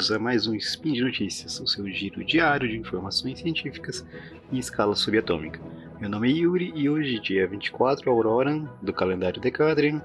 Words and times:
bem-vindos 0.00 0.12
a 0.12 0.18
mais 0.18 0.46
um 0.46 0.54
Spin 0.54 0.94
de 0.94 1.02
Notícias, 1.02 1.60
o 1.60 1.66
seu 1.66 1.86
giro 1.90 2.24
diário 2.24 2.66
de 2.66 2.78
informações 2.78 3.38
científicas 3.38 4.02
em 4.50 4.56
escala 4.56 4.96
subatômica. 4.96 5.60
Meu 6.00 6.08
nome 6.08 6.30
é 6.30 6.36
Yuri 6.36 6.72
e 6.74 6.88
hoje, 6.88 7.20
dia 7.20 7.46
24 7.46 8.10
Aurora 8.10 8.58
do 8.80 8.94
calendário 8.94 9.38
Decadrian, 9.38 10.00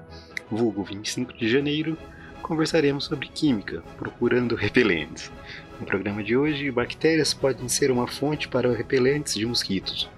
vulgo 0.50 0.84
25 0.84 1.32
de 1.32 1.48
janeiro, 1.48 1.96
conversaremos 2.42 3.06
sobre 3.06 3.28
química, 3.28 3.82
procurando 3.96 4.54
repelentes. 4.54 5.32
No 5.80 5.86
programa 5.86 6.22
de 6.22 6.36
hoje, 6.36 6.70
bactérias 6.70 7.32
podem 7.32 7.66
ser 7.66 7.90
uma 7.90 8.06
fonte 8.06 8.48
para 8.48 8.76
repelentes 8.76 9.34
de 9.34 9.46
mosquitos. 9.46 10.10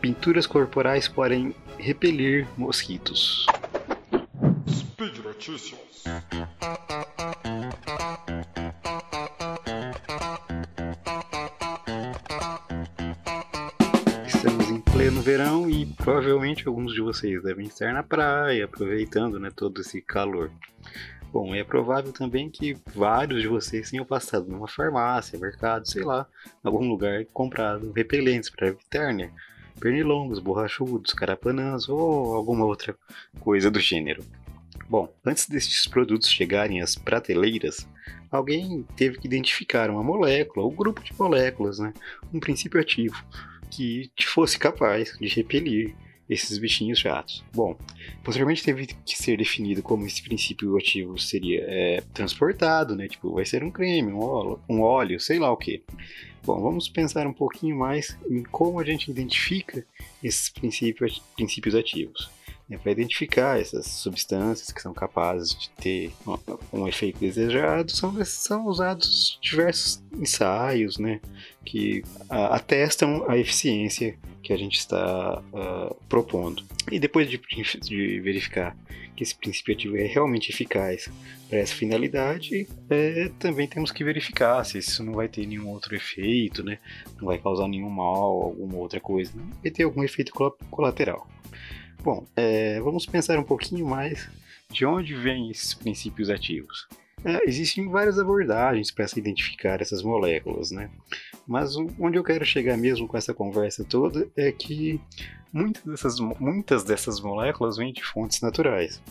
Pinturas 0.00 0.46
corporais 0.46 1.08
podem 1.08 1.54
repelir 1.76 2.48
mosquitos. 2.56 3.44
Speed 4.66 5.18
Notícias. 5.18 5.78
Provavelmente 16.10 16.66
alguns 16.66 16.92
de 16.92 17.00
vocês 17.00 17.40
devem 17.40 17.66
estar 17.66 17.92
na 17.94 18.02
praia, 18.02 18.64
aproveitando 18.64 19.38
né, 19.38 19.48
todo 19.54 19.80
esse 19.80 20.02
calor. 20.02 20.50
Bom, 21.32 21.54
é 21.54 21.62
provável 21.62 22.12
também 22.12 22.50
que 22.50 22.76
vários 22.92 23.42
de 23.42 23.46
vocês 23.46 23.90
tenham 23.90 24.04
passado 24.04 24.50
numa 24.50 24.66
farmácia, 24.66 25.38
mercado, 25.38 25.88
sei 25.88 26.02
lá, 26.02 26.26
algum 26.64 26.88
lugar 26.88 27.24
comprado 27.26 27.92
repelentes 27.92 28.50
para 28.50 28.66
evitar, 28.66 29.14
né? 29.14 29.30
Pernilongos, 29.78 30.40
borrachudos, 30.40 31.14
carapanãs 31.14 31.88
ou 31.88 32.34
alguma 32.34 32.64
outra 32.64 32.96
coisa 33.38 33.70
do 33.70 33.78
gênero. 33.78 34.24
Bom, 34.88 35.08
antes 35.24 35.48
destes 35.48 35.86
produtos 35.86 36.28
chegarem 36.28 36.82
às 36.82 36.96
prateleiras, 36.96 37.86
alguém 38.30 38.86
teve 38.96 39.18
que 39.18 39.26
identificar 39.26 39.90
uma 39.90 40.02
molécula, 40.02 40.64
ou 40.64 40.70
grupo 40.70 41.02
de 41.02 41.12
moléculas, 41.18 41.78
né? 41.78 41.92
um 42.32 42.40
princípio 42.40 42.80
ativo, 42.80 43.16
que 43.70 44.10
fosse 44.24 44.58
capaz 44.58 45.16
de 45.18 45.28
repelir 45.28 45.94
esses 46.28 46.58
bichinhos 46.58 47.00
chatos. 47.00 47.44
Bom, 47.52 47.76
posteriormente 48.22 48.62
teve 48.62 48.86
que 48.86 49.16
ser 49.16 49.36
definido 49.36 49.82
como 49.82 50.06
esse 50.06 50.22
princípio 50.22 50.76
ativo 50.76 51.18
seria 51.18 51.60
é, 51.66 52.02
transportado, 52.14 52.94
né? 52.94 53.08
Tipo, 53.08 53.34
vai 53.34 53.44
ser 53.44 53.64
um 53.64 53.70
creme, 53.70 54.12
um 54.12 54.20
óleo, 54.20 54.60
um 54.68 54.80
óleo, 54.80 55.18
sei 55.18 55.40
lá 55.40 55.50
o 55.50 55.56
que. 55.56 55.82
Bom, 56.44 56.60
vamos 56.62 56.88
pensar 56.88 57.26
um 57.26 57.32
pouquinho 57.32 57.76
mais 57.76 58.16
em 58.30 58.44
como 58.44 58.78
a 58.78 58.84
gente 58.84 59.10
identifica 59.10 59.84
esses 60.22 60.48
princípios 60.48 61.74
ativos 61.74 62.30
né, 62.70 62.78
para 62.78 62.92
identificar 62.92 63.60
essas 63.60 63.86
substâncias 63.86 64.70
que 64.70 64.80
são 64.80 64.94
capazes 64.94 65.50
de 65.58 65.68
ter 65.70 66.12
um, 66.24 66.80
um 66.80 66.88
efeito 66.88 67.18
desejado, 67.18 67.90
são, 67.90 68.24
são 68.24 68.66
usados 68.66 69.38
diversos 69.42 70.00
ensaios 70.16 70.96
né, 70.96 71.20
que 71.64 72.04
atestam 72.30 73.28
a 73.28 73.36
eficiência 73.36 74.16
que 74.42 74.52
a 74.52 74.56
gente 74.56 74.78
está 74.78 75.42
uh, 75.52 75.94
propondo. 76.08 76.62
E 76.90 76.98
depois 76.98 77.28
de, 77.28 77.40
de, 77.82 78.20
verificar 78.20 78.76
que 79.14 79.22
esse 79.22 79.34
princípio 79.34 79.74
ativo 79.74 79.96
é 79.96 80.06
realmente 80.06 80.50
eficaz 80.50 81.10
para 81.48 81.58
essa 81.58 81.74
finalidade, 81.74 82.66
é, 82.88 83.30
também 83.38 83.68
temos 83.68 83.92
que 83.92 84.02
verificar 84.02 84.64
se 84.64 84.78
isso 84.78 85.04
não 85.04 85.12
vai 85.12 85.28
ter 85.28 85.46
nenhum 85.46 85.68
outro 85.68 85.94
efeito, 85.94 86.64
né, 86.64 86.78
não 87.18 87.26
vai 87.26 87.38
causar 87.38 87.68
nenhum 87.68 87.90
mal, 87.90 88.42
alguma 88.42 88.76
outra 88.76 88.98
coisa, 88.98 89.32
vai 89.62 89.70
ter 89.70 89.82
algum 89.82 90.02
efeito 90.02 90.32
colateral. 90.70 91.28
Bom, 92.02 92.26
é, 92.34 92.80
vamos 92.80 93.04
pensar 93.04 93.38
um 93.38 93.44
pouquinho 93.44 93.86
mais 93.86 94.26
de 94.70 94.86
onde 94.86 95.14
vêm 95.14 95.50
esses 95.50 95.74
princípios 95.74 96.30
ativos. 96.30 96.88
É, 97.22 97.46
existem 97.46 97.90
várias 97.90 98.18
abordagens 98.18 98.90
para 98.90 99.06
se 99.06 99.18
identificar 99.18 99.82
essas 99.82 100.02
moléculas, 100.02 100.70
né? 100.70 100.90
Mas 101.46 101.76
onde 101.76 102.16
eu 102.16 102.24
quero 102.24 102.44
chegar 102.44 102.78
mesmo 102.78 103.06
com 103.06 103.18
essa 103.18 103.34
conversa 103.34 103.84
toda 103.84 104.26
é 104.34 104.50
que 104.50 104.98
muitas 105.52 105.84
dessas, 105.84 106.18
muitas 106.18 106.84
dessas 106.84 107.20
moléculas 107.20 107.76
vêm 107.76 107.92
de 107.92 108.02
fontes 108.02 108.40
naturais. 108.40 109.02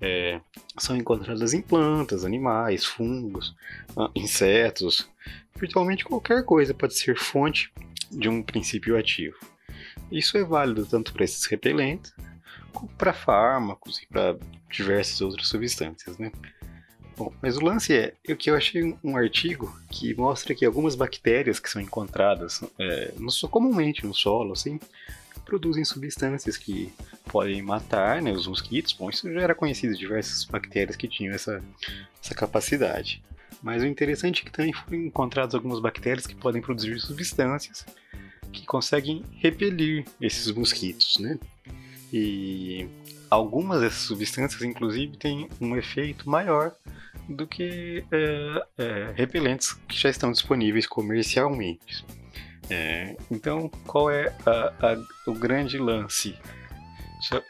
É, 0.00 0.40
são 0.78 0.96
encontradas 0.96 1.52
em 1.52 1.60
plantas, 1.60 2.24
animais, 2.24 2.86
fungos, 2.86 3.54
ah, 3.94 4.10
insetos. 4.14 5.10
Virtualmente 5.54 6.06
qualquer 6.06 6.42
coisa 6.42 6.72
pode 6.72 6.94
ser 6.94 7.18
fonte 7.18 7.70
de 8.10 8.30
um 8.30 8.42
princípio 8.42 8.96
ativo. 8.96 9.36
Isso 10.10 10.38
é 10.38 10.42
válido 10.42 10.86
tanto 10.86 11.12
para 11.12 11.24
esses 11.24 11.44
repelentes 11.44 12.14
para 12.96 13.12
fármacos 13.12 13.98
e 13.98 14.06
para 14.06 14.36
diversas 14.70 15.20
outras 15.20 15.48
substâncias, 15.48 16.18
né? 16.18 16.30
Bom, 17.16 17.32
mas 17.42 17.56
o 17.56 17.60
lance 17.64 17.94
é, 17.94 18.14
o 18.32 18.36
que 18.36 18.50
eu 18.50 18.56
achei 18.56 18.96
um 19.04 19.16
artigo 19.16 19.78
que 19.90 20.14
mostra 20.14 20.54
que 20.54 20.64
algumas 20.64 20.94
bactérias 20.94 21.60
que 21.60 21.68
são 21.68 21.82
encontradas 21.82 22.62
é, 22.78 23.12
no, 23.18 23.30
comumente 23.48 24.06
no 24.06 24.14
solo, 24.14 24.52
assim, 24.52 24.80
produzem 25.44 25.84
substâncias 25.84 26.56
que 26.56 26.90
podem 27.26 27.60
matar 27.60 28.22
né, 28.22 28.32
os 28.32 28.46
mosquitos. 28.46 28.92
Bom, 28.92 29.10
isso 29.10 29.30
já 29.30 29.40
era 29.40 29.54
conhecido 29.54 29.94
diversas 29.94 30.44
bactérias 30.44 30.96
que 30.96 31.06
tinham 31.06 31.34
essa, 31.34 31.62
essa 32.22 32.34
capacidade. 32.34 33.22
Mas 33.62 33.82
o 33.82 33.86
interessante 33.86 34.40
é 34.40 34.44
que 34.46 34.52
também 34.52 34.72
foram 34.72 34.96
encontradas 34.96 35.54
algumas 35.54 35.80
bactérias 35.80 36.26
que 36.26 36.34
podem 36.34 36.62
produzir 36.62 36.98
substâncias 37.00 37.84
que 38.52 38.64
conseguem 38.64 39.24
repelir 39.36 40.04
esses 40.20 40.50
mosquitos, 40.50 41.18
né? 41.18 41.38
E 42.12 42.88
algumas 43.30 43.80
dessas 43.80 44.00
substâncias, 44.00 44.62
inclusive, 44.62 45.16
têm 45.16 45.48
um 45.60 45.76
efeito 45.76 46.28
maior 46.28 46.72
do 47.28 47.46
que 47.46 48.04
é, 48.10 48.66
é, 48.78 49.12
repelentes 49.14 49.74
que 49.88 49.96
já 49.96 50.10
estão 50.10 50.32
disponíveis 50.32 50.86
comercialmente. 50.86 52.04
É, 52.68 53.16
então, 53.30 53.68
qual 53.86 54.10
é 54.10 54.34
a, 54.46 54.92
a, 54.92 55.30
o 55.30 55.34
grande 55.34 55.78
lance 55.78 56.36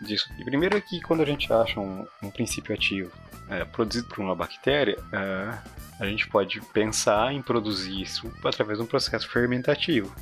disso? 0.00 0.28
Primeiro 0.44 0.76
é 0.76 0.80
que 0.80 1.00
quando 1.00 1.22
a 1.22 1.26
gente 1.26 1.50
acha 1.52 1.78
um, 1.78 2.06
um 2.22 2.30
princípio 2.30 2.74
ativo 2.74 3.10
é, 3.48 3.64
produzido 3.64 4.08
por 4.08 4.20
uma 4.20 4.34
bactéria, 4.34 4.96
é, 5.12 5.58
a 6.00 6.06
gente 6.06 6.26
pode 6.28 6.60
pensar 6.72 7.32
em 7.32 7.42
produzir 7.42 8.00
isso 8.00 8.32
através 8.42 8.78
de 8.78 8.84
um 8.84 8.86
processo 8.86 9.28
fermentativo 9.28 10.14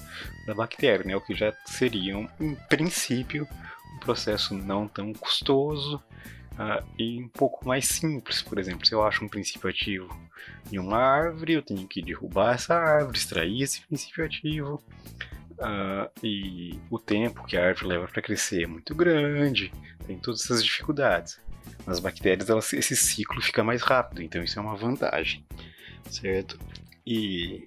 da 0.47 0.55
bactéria, 0.55 1.05
né, 1.05 1.15
o 1.15 1.20
que 1.20 1.34
já 1.34 1.53
seria, 1.66 2.19
um, 2.19 2.28
em 2.41 2.55
princípio, 2.69 3.47
um 3.94 3.99
processo 3.99 4.54
não 4.54 4.87
tão 4.88 5.12
custoso 5.12 6.03
uh, 6.54 6.84
e 6.99 7.22
um 7.22 7.28
pouco 7.28 7.66
mais 7.66 7.87
simples. 7.87 8.43
Por 8.43 8.59
exemplo, 8.59 8.87
se 8.87 8.94
eu 8.94 9.03
acho 9.03 9.25
um 9.25 9.28
princípio 9.28 9.69
ativo 9.69 10.09
em 10.72 10.78
uma 10.78 10.99
árvore, 10.99 11.54
eu 11.54 11.62
tenho 11.62 11.87
que 11.87 12.03
derrubar 12.03 12.54
essa 12.54 12.75
árvore, 12.75 13.16
extrair 13.16 13.62
esse 13.62 13.81
princípio 13.87 14.25
ativo. 14.25 14.82
Uh, 15.59 16.09
e 16.22 16.78
o 16.88 16.99
tempo 16.99 17.44
que 17.44 17.56
a 17.56 17.66
árvore 17.66 17.88
leva 17.88 18.06
para 18.06 18.22
crescer 18.22 18.62
é 18.62 18.66
muito 18.66 18.94
grande, 18.94 19.72
tem 20.06 20.16
todas 20.19 20.44
essas 20.44 20.62
dificuldades. 20.62 21.41
Nas 21.84 21.99
bactérias, 21.99 22.49
elas, 22.49 22.72
esse 22.72 22.94
ciclo 22.94 23.43
fica 23.43 23.65
mais 23.65 23.82
rápido, 23.82 24.22
então 24.22 24.43
isso 24.43 24.59
é 24.59 24.62
uma 24.62 24.76
vantagem, 24.76 25.44
certo? 26.09 26.59
E 27.05 27.66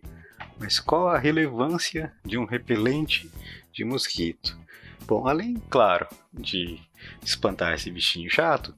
mas 0.61 0.79
qual 0.79 1.07
a 1.07 1.17
relevância 1.17 2.13
de 2.23 2.37
um 2.37 2.45
repelente 2.45 3.29
de 3.73 3.83
mosquito? 3.83 4.57
Bom, 5.05 5.27
além, 5.27 5.55
claro, 5.69 6.07
de 6.33 6.79
espantar 7.23 7.73
esse 7.73 7.91
bichinho 7.91 8.29
chato, 8.29 8.75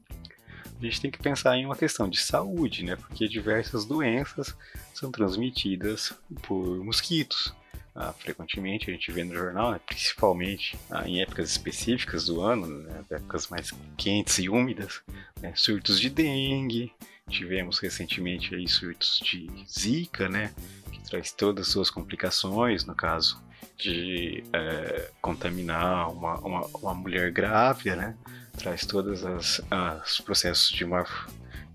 a 0.79 0.85
gente 0.85 1.01
tem 1.01 1.11
que 1.11 1.19
pensar 1.19 1.57
em 1.57 1.65
uma 1.65 1.75
questão 1.75 2.09
de 2.09 2.19
saúde, 2.19 2.83
né? 2.83 2.95
Porque 2.95 3.27
diversas 3.27 3.85
doenças 3.85 4.55
são 4.93 5.11
transmitidas 5.11 6.13
por 6.41 6.83
mosquitos. 6.83 7.53
Ah, 7.95 8.11
frequentemente 8.11 8.89
a 8.89 8.93
gente 8.93 9.11
vê 9.11 9.23
no 9.23 9.35
jornal, 9.35 9.71
né? 9.71 9.79
principalmente 9.85 10.77
ah, 10.89 11.07
em 11.07 11.21
épocas 11.21 11.51
específicas 11.51 12.25
do 12.25 12.41
ano, 12.41 12.65
né? 12.65 13.03
épocas 13.11 13.47
mais 13.49 13.71
quentes 13.95 14.39
e 14.39 14.49
úmidas, 14.49 15.01
né? 15.41 15.53
surtos 15.55 15.99
de 15.99 16.09
dengue. 16.09 16.91
Tivemos 17.29 17.79
recentemente 17.79 18.53
aí 18.53 18.67
surtos 18.67 19.21
de 19.23 19.47
zika, 19.69 20.27
né? 20.27 20.53
Que 20.91 21.01
traz 21.03 21.31
todas 21.31 21.67
as 21.67 21.71
suas 21.71 21.89
complicações, 21.89 22.83
no 22.83 22.95
caso 22.95 23.41
de 23.77 24.43
é, 24.53 25.09
contaminar 25.21 26.11
uma, 26.11 26.37
uma, 26.39 26.67
uma, 26.67 26.93
mulher 26.93 27.31
grávida, 27.31 27.95
né? 27.95 28.15
Traz 28.57 28.85
todos 28.85 29.23
os 29.23 30.21
processos 30.21 30.69
de 30.69 30.85
uma 30.85 31.05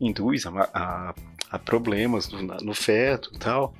induz 0.00 0.46
a, 0.46 0.50
a, 0.72 1.14
a 1.50 1.58
problemas 1.58 2.28
no, 2.28 2.42
no, 2.42 2.74
feto 2.74 3.30
e 3.34 3.38
tal. 3.38 3.74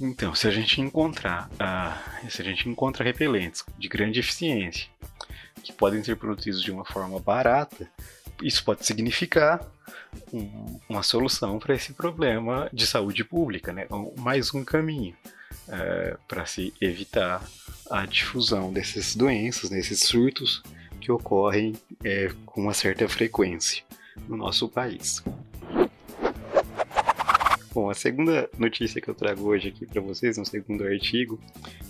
Então, 0.00 0.34
se 0.34 0.46
a 0.46 0.50
gente 0.50 0.80
encontrar, 0.80 1.50
se 2.28 2.40
a 2.40 2.44
gente 2.44 2.68
encontra 2.68 3.02
repelentes 3.02 3.64
de 3.76 3.88
grande 3.88 4.20
eficiência 4.20 4.86
que 5.62 5.72
podem 5.72 6.04
ser 6.04 6.16
produzidos 6.16 6.62
de 6.62 6.70
uma 6.70 6.84
forma 6.84 7.18
barata, 7.18 7.90
isso 8.40 8.64
pode 8.64 8.86
significar 8.86 9.60
um, 10.32 10.80
uma 10.88 11.02
solução 11.02 11.58
para 11.58 11.74
esse 11.74 11.92
problema 11.94 12.70
de 12.72 12.86
saúde 12.86 13.24
pública, 13.24 13.72
né? 13.72 13.88
mais 14.16 14.54
um 14.54 14.64
caminho 14.64 15.16
é, 15.70 16.16
para 16.26 16.46
se 16.46 16.72
evitar 16.80 17.44
a 17.90 18.06
difusão 18.06 18.72
dessas 18.72 19.14
doenças, 19.14 19.70
desses 19.70 20.00
surtos 20.00 20.62
que 21.00 21.10
ocorrem 21.10 21.74
é, 22.04 22.30
com 22.44 22.60
uma 22.60 22.74
certa 22.74 23.08
frequência 23.08 23.82
no 24.28 24.36
nosso 24.36 24.68
país. 24.68 25.22
Bom, 27.80 27.90
a 27.90 27.94
segunda 27.94 28.50
notícia 28.58 29.00
que 29.00 29.08
eu 29.08 29.14
trago 29.14 29.44
hoje 29.44 29.68
aqui 29.68 29.86
para 29.86 30.00
vocês, 30.00 30.36
um 30.36 30.44
segundo 30.44 30.82
artigo, 30.82 31.40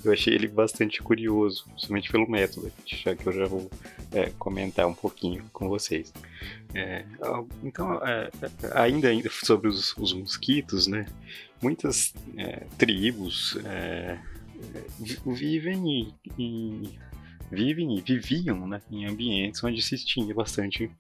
eu 0.05 0.13
achei 0.13 0.35
ele 0.35 0.47
bastante 0.47 1.03
curioso, 1.03 1.65
somente 1.79 2.13
pelo 2.13 2.31
método, 2.31 2.71
já 2.85 3.17
que 3.17 3.27
eu 3.27 3.33
já 3.33 3.47
vou 3.47 3.71
é, 4.13 4.29
comentar 4.39 4.87
um 4.87 4.93
pouquinho 4.93 5.43
com 5.51 5.67
vocês. 5.67 6.13
É, 6.75 7.07
então, 7.65 7.95
é, 8.07 8.29
ainda, 8.75 9.09
ainda 9.09 9.31
sobre 9.31 9.67
os, 9.69 9.97
os, 9.97 10.13
mosquitos, 10.13 10.87
né? 10.87 11.07
Muitas 11.63 12.13
é, 12.37 12.67
tribos 12.77 13.57
é, 13.65 14.19
vivem 15.25 16.13
e, 16.37 16.99
vivem 17.51 17.97
e 17.97 18.03
viviam 18.03 18.69
né, 18.69 18.83
em 18.91 19.07
ambientes 19.07 19.65
onde 19.65 19.81
se 19.81 19.97
tinha 20.05 20.35
bastante 20.35 20.91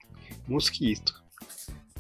mosquito. 0.49 1.23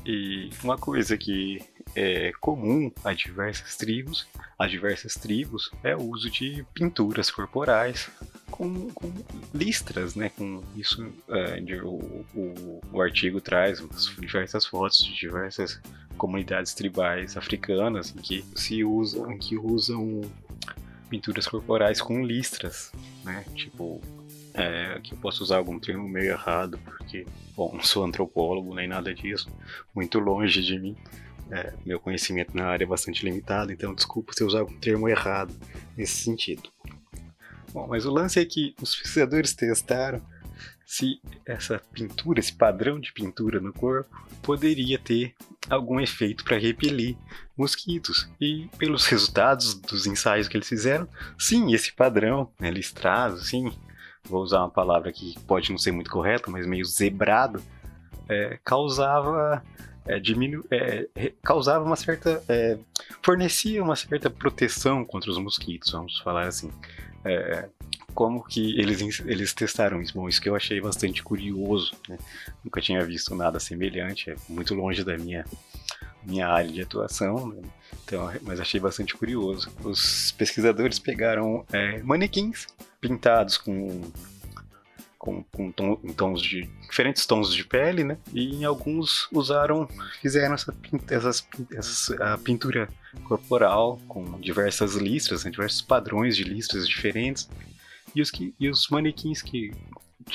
E 0.06 0.48
uma 0.64 0.78
coisa 0.78 1.18
que 1.18 1.60
é 1.98 2.32
comum 2.40 2.92
a 3.02 3.12
diversas 3.12 3.76
tribos, 3.76 4.28
a 4.56 4.68
diversas 4.68 5.14
tribos, 5.14 5.70
é 5.82 5.96
o 5.96 6.02
uso 6.02 6.30
de 6.30 6.64
pinturas 6.72 7.28
corporais 7.28 8.08
com, 8.50 8.88
com 8.90 9.12
listras, 9.52 10.14
né? 10.14 10.28
Com 10.30 10.62
isso, 10.76 11.04
é, 11.28 11.60
o, 11.82 12.24
o, 12.34 12.80
o, 12.92 13.02
artigo 13.02 13.40
traz 13.40 13.82
diversas 14.18 14.64
fotos 14.64 14.98
de 14.98 15.12
diversas 15.12 15.80
comunidades 16.16 16.72
tribais 16.72 17.36
africanas 17.36 18.14
em 18.14 18.20
que 18.20 18.44
se 18.54 18.84
usam, 18.84 19.36
que 19.36 19.56
usam 19.56 20.20
pinturas 21.10 21.48
corporais 21.48 22.00
com 22.00 22.24
listras, 22.24 22.92
né? 23.24 23.44
Tipo, 23.56 24.00
é, 24.54 25.00
que 25.02 25.14
eu 25.14 25.18
posso 25.18 25.42
usar 25.42 25.56
algum 25.56 25.80
termo 25.80 26.08
meio 26.08 26.30
errado, 26.30 26.78
porque, 26.84 27.26
bom, 27.56 27.72
não 27.74 27.82
sou 27.82 28.04
antropólogo 28.04 28.72
nem 28.72 28.86
nada 28.86 29.12
disso, 29.12 29.50
muito 29.92 30.20
longe 30.20 30.62
de 30.62 30.78
mim. 30.78 30.96
É, 31.50 31.72
meu 31.84 31.98
conhecimento 31.98 32.54
na 32.54 32.66
área 32.66 32.84
é 32.84 32.86
bastante 32.86 33.24
limitado, 33.24 33.72
então 33.72 33.94
desculpa 33.94 34.32
se 34.34 34.42
eu 34.42 34.46
usar 34.46 34.60
algum 34.60 34.78
termo 34.78 35.08
errado 35.08 35.54
nesse 35.96 36.22
sentido. 36.22 36.70
Bom, 37.72 37.86
mas 37.86 38.04
o 38.04 38.10
lance 38.10 38.38
é 38.38 38.44
que 38.44 38.74
os 38.80 38.94
pesquisadores 38.94 39.54
testaram 39.54 40.22
se 40.88 41.20
essa 41.44 41.78
pintura, 41.92 42.40
esse 42.40 42.52
padrão 42.52 42.98
de 42.98 43.12
pintura 43.12 43.60
no 43.60 43.74
corpo, 43.74 44.10
poderia 44.42 44.98
ter 44.98 45.34
algum 45.68 46.00
efeito 46.00 46.42
para 46.44 46.58
repelir 46.58 47.14
mosquitos. 47.54 48.26
E 48.40 48.70
pelos 48.78 49.04
resultados 49.06 49.74
dos 49.74 50.06
ensaios 50.06 50.48
que 50.48 50.56
eles 50.56 50.66
fizeram, 50.68 51.06
sim, 51.38 51.74
esse 51.74 51.92
padrão 51.92 52.50
né, 52.58 52.70
listrado, 52.70 53.38
sim, 53.38 53.70
vou 54.24 54.42
usar 54.42 54.60
uma 54.60 54.70
palavra 54.70 55.12
que 55.12 55.38
pode 55.40 55.70
não 55.70 55.76
ser 55.76 55.92
muito 55.92 56.10
correta, 56.10 56.50
mas 56.50 56.66
meio 56.66 56.86
zebrado, 56.86 57.62
é, 58.26 58.58
causava 58.64 59.62
é, 60.08 60.18
diminu 60.18 60.64
é, 60.70 61.06
causava 61.42 61.84
uma 61.84 61.96
certa 61.96 62.42
é, 62.48 62.78
fornecia 63.22 63.82
uma 63.82 63.94
certa 63.94 64.30
proteção 64.30 65.04
contra 65.04 65.30
os 65.30 65.38
mosquitos, 65.38 65.92
vamos 65.92 66.18
falar 66.18 66.48
assim. 66.48 66.70
É, 67.24 67.68
como 68.14 68.42
que 68.42 68.80
eles, 68.80 69.20
eles 69.26 69.52
testaram 69.52 70.02
isso? 70.02 70.14
Bom, 70.14 70.28
isso 70.28 70.40
que 70.40 70.48
eu 70.48 70.56
achei 70.56 70.80
bastante 70.80 71.22
curioso, 71.22 71.92
né? 72.08 72.18
Nunca 72.64 72.80
tinha 72.80 73.04
visto 73.04 73.34
nada 73.34 73.60
semelhante, 73.60 74.30
é 74.30 74.36
muito 74.48 74.74
longe 74.74 75.04
da 75.04 75.16
minha 75.16 75.44
minha 76.24 76.48
área 76.48 76.70
de 76.70 76.82
atuação, 76.82 77.48
né? 77.48 77.62
então, 78.04 78.30
mas 78.42 78.60
achei 78.60 78.80
bastante 78.80 79.14
curioso. 79.14 79.70
Os 79.82 80.32
pesquisadores 80.32 80.98
pegaram 80.98 81.64
é, 81.72 82.02
manequins 82.02 82.66
pintados 83.00 83.56
com 83.56 84.02
com, 85.28 85.42
com 85.52 85.70
tom, 85.70 85.96
tons 86.16 86.40
de 86.40 86.68
diferentes 86.88 87.26
tons 87.26 87.52
de 87.52 87.64
pele, 87.64 88.02
né? 88.02 88.16
E 88.32 88.64
alguns 88.64 89.28
usaram, 89.30 89.86
fizeram 90.22 90.54
essa, 90.54 90.74
essas, 91.10 91.46
essa 91.70 92.34
a 92.34 92.38
pintura 92.38 92.88
corporal 93.24 94.00
com 94.08 94.40
diversas 94.40 94.94
listras, 94.94 95.44
né? 95.44 95.50
diversos 95.50 95.82
padrões 95.82 96.36
de 96.36 96.44
listras 96.44 96.88
diferentes. 96.88 97.48
E 98.14 98.22
os, 98.22 98.30
que, 98.30 98.54
e 98.58 98.68
os 98.68 98.88
manequins 98.88 99.42
que 99.42 99.72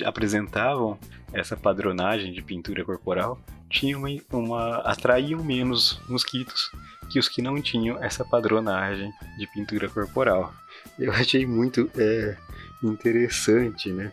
apresentavam 0.05 0.97
essa 1.31 1.57
padronagem 1.57 2.31
de 2.31 2.41
pintura 2.41 2.85
corporal 2.85 3.39
tinham 3.69 4.01
uma, 4.01 4.09
uma 4.31 4.77
atraíam 4.81 5.43
menos 5.43 5.99
mosquitos 6.07 6.71
que 7.09 7.17
os 7.17 7.27
que 7.27 7.41
não 7.41 7.59
tinham 7.61 8.01
essa 8.03 8.23
padronagem 8.23 9.11
de 9.37 9.47
pintura 9.47 9.89
corporal. 9.89 10.53
Eu 10.99 11.11
achei 11.11 11.45
muito 11.45 11.89
é, 11.97 12.37
interessante, 12.83 13.91
né? 13.91 14.11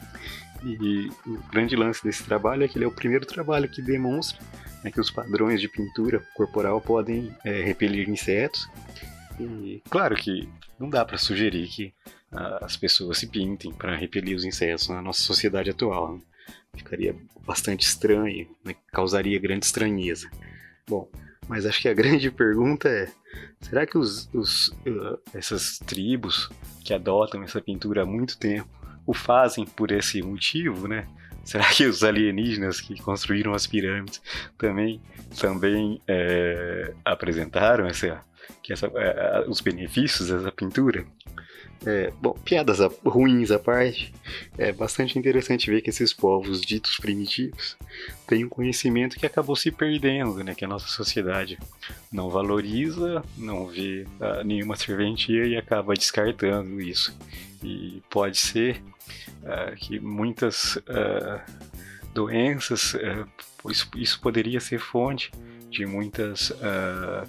E 0.62 1.10
o 1.26 1.38
grande 1.50 1.74
lance 1.74 2.02
desse 2.02 2.22
trabalho 2.22 2.64
é 2.64 2.68
que 2.68 2.76
ele 2.76 2.84
é 2.84 2.88
o 2.88 2.92
primeiro 2.92 3.24
trabalho 3.24 3.68
que 3.68 3.80
demonstra 3.80 4.38
né, 4.82 4.90
que 4.90 5.00
os 5.00 5.10
padrões 5.10 5.60
de 5.60 5.68
pintura 5.68 6.20
corporal 6.34 6.80
podem 6.80 7.34
é, 7.44 7.62
repelir 7.62 8.08
insetos. 8.08 8.68
E 9.38 9.82
claro 9.88 10.14
que 10.16 10.48
não 10.78 10.88
dá 10.88 11.04
para 11.04 11.18
sugerir 11.18 11.68
que 11.68 11.94
uh, 12.32 12.64
as 12.64 12.76
pessoas 12.76 13.18
se 13.18 13.26
pintem 13.26 13.72
para 13.72 13.96
repelir 13.96 14.36
os 14.36 14.44
insetos 14.44 14.88
na 14.88 15.00
nossa 15.00 15.22
sociedade 15.22 15.70
atual. 15.70 16.16
Né? 16.16 16.20
Ficaria 16.74 17.16
bastante 17.46 17.82
estranho, 17.82 18.48
né? 18.64 18.74
causaria 18.92 19.38
grande 19.38 19.64
estranheza. 19.64 20.30
Bom, 20.88 21.10
mas 21.48 21.64
acho 21.64 21.80
que 21.80 21.88
a 21.88 21.94
grande 21.94 22.30
pergunta 22.32 22.88
é: 22.88 23.10
será 23.60 23.86
que 23.86 23.96
os, 23.96 24.28
os, 24.34 24.68
uh, 24.68 25.18
essas 25.32 25.78
tribos 25.78 26.50
que 26.84 26.92
adotam 26.92 27.42
essa 27.42 27.60
pintura 27.60 28.02
há 28.02 28.06
muito 28.06 28.38
tempo 28.38 28.68
o 29.10 29.14
fazem 29.14 29.64
por 29.64 29.90
esse 29.90 30.22
motivo, 30.22 30.86
né? 30.86 31.04
Será 31.42 31.64
que 31.64 31.84
os 31.84 32.04
alienígenas 32.04 32.80
que 32.80 33.00
construíram 33.02 33.52
as 33.52 33.66
pirâmides 33.66 34.22
também, 34.56 35.00
também 35.40 36.00
é, 36.06 36.94
apresentaram 37.04 37.86
essa, 37.86 38.20
que 38.62 38.72
essa, 38.72 38.86
é, 38.86 39.44
os 39.48 39.60
benefícios 39.60 40.28
dessa 40.28 40.52
pintura? 40.52 41.04
É, 41.86 42.12
bom, 42.20 42.34
piadas 42.44 42.78
ruins 43.04 43.50
à 43.50 43.58
parte, 43.58 44.12
é 44.58 44.70
bastante 44.70 45.18
interessante 45.18 45.70
ver 45.70 45.80
que 45.80 45.88
esses 45.88 46.12
povos 46.12 46.60
ditos 46.60 46.98
primitivos 46.98 47.76
têm 48.26 48.44
um 48.44 48.50
conhecimento 48.50 49.18
que 49.18 49.24
acabou 49.24 49.56
se 49.56 49.70
perdendo, 49.70 50.44
né? 50.44 50.54
Que 50.54 50.64
a 50.64 50.68
nossa 50.68 50.88
sociedade 50.88 51.58
não 52.12 52.28
valoriza, 52.28 53.24
não 53.36 53.66
vê 53.66 54.06
uh, 54.20 54.44
nenhuma 54.44 54.76
serventia 54.76 55.46
e 55.46 55.56
acaba 55.56 55.94
descartando 55.94 56.80
isso. 56.82 57.16
E 57.62 58.02
pode 58.10 58.38
ser 58.38 58.82
uh, 59.42 59.74
que 59.76 59.98
muitas 59.98 60.76
uh, 60.76 61.40
doenças, 62.12 62.94
isso 63.96 64.20
poderia 64.20 64.60
ser 64.60 64.78
fonte 64.78 65.30
de 65.70 65.86
muitas 65.86 66.52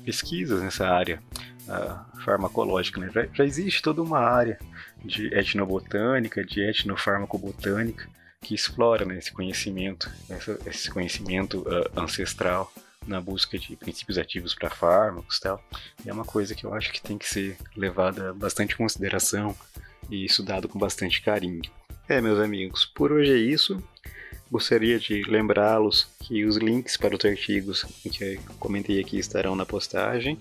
pesquisas 0.03 0.61
nessa 0.61 0.87
área 0.87 1.21
uh, 1.67 2.21
farmacológica. 2.21 2.99
Né? 2.99 3.09
Já, 3.13 3.27
já, 3.33 3.45
existe 3.45 3.81
toda 3.81 4.01
uma 4.01 4.19
área 4.19 4.59
de 5.03 5.27
etnobotânica, 5.33 6.43
de 6.43 6.61
etnofarmacobotânica, 6.61 8.07
que 8.41 8.55
explora 8.55 9.05
né, 9.05 9.17
esse 9.17 9.31
conhecimento, 9.31 10.11
essa, 10.29 10.59
esse 10.65 10.89
conhecimento 10.89 11.59
uh, 11.61 11.99
ancestral 11.99 12.71
na 13.05 13.19
busca 13.19 13.57
de 13.57 13.75
princípios 13.75 14.17
ativos 14.17 14.53
para 14.53 14.69
fármacos 14.69 15.39
tal. 15.39 15.63
E 16.05 16.09
é 16.09 16.13
uma 16.13 16.25
coisa 16.25 16.53
que 16.53 16.65
eu 16.65 16.73
acho 16.73 16.91
que 16.91 17.01
tem 17.01 17.17
que 17.17 17.27
ser 17.27 17.57
levada 17.75 18.33
bastante 18.33 18.73
em 18.73 18.77
consideração 18.77 19.55
e 20.09 20.25
estudado 20.25 20.67
com 20.67 20.77
bastante 20.77 21.21
carinho. 21.21 21.61
É, 22.07 22.19
meus 22.19 22.39
amigos, 22.39 22.85
por 22.85 23.11
hoje 23.11 23.31
é 23.31 23.37
isso. 23.37 23.81
Gostaria 24.51 24.99
de 24.99 25.23
lembrá-los 25.23 26.09
que 26.19 26.45
os 26.45 26.57
links 26.57 26.97
para 26.97 27.15
os 27.15 27.23
artigos 27.23 27.83
que 28.03 28.37
comentei 28.59 28.99
aqui 28.99 29.17
estarão 29.17 29.55
na 29.55 29.65
postagem. 29.65 30.37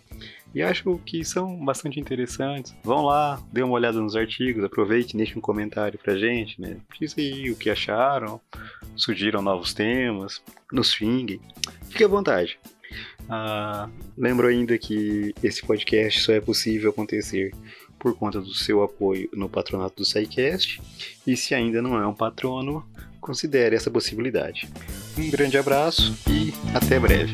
E 0.52 0.62
acho 0.62 0.98
que 1.06 1.24
são 1.24 1.64
bastante 1.64 2.00
interessantes. 2.00 2.74
Vão 2.82 3.04
lá, 3.04 3.40
dê 3.52 3.62
uma 3.62 3.74
olhada 3.74 4.00
nos 4.00 4.16
artigos, 4.16 4.64
aproveite 4.64 5.16
deixe 5.16 5.38
um 5.38 5.40
comentário 5.40 5.98
pra 5.98 6.16
gente, 6.16 6.60
né? 6.60 6.78
Diz 6.98 7.14
aí 7.16 7.50
o 7.50 7.56
que 7.56 7.70
acharam, 7.70 8.40
sugiram 8.96 9.42
novos 9.42 9.72
temas, 9.72 10.42
nos 10.72 10.92
finguem. 10.92 11.40
Fique 11.88 12.02
à 12.02 12.08
vontade. 12.08 12.58
Ah, 13.28 13.88
lembro 14.18 14.48
ainda 14.48 14.76
que 14.76 15.32
esse 15.40 15.64
podcast 15.64 16.20
só 16.20 16.32
é 16.32 16.40
possível 16.40 16.90
acontecer 16.90 17.52
por 17.96 18.16
conta 18.16 18.40
do 18.40 18.52
seu 18.52 18.82
apoio 18.82 19.28
no 19.32 19.48
patronato 19.48 19.96
do 19.96 20.04
SciCast. 20.04 20.80
E 21.24 21.36
se 21.36 21.54
ainda 21.54 21.80
não 21.80 21.96
é 21.96 22.04
um 22.06 22.14
patrono, 22.14 22.84
considere 23.20 23.76
essa 23.76 23.90
possibilidade. 23.90 24.68
Um 25.18 25.30
grande 25.30 25.58
abraço 25.58 26.16
e 26.28 26.52
até 26.74 26.98
breve. 26.98 27.32